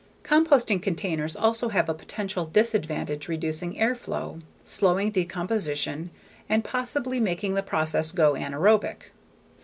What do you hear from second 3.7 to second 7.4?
air flow, slowing decomposition, and possibly